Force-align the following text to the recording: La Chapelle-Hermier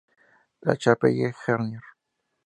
La 0.63 0.73
Chapelle-Hermier 0.79 1.77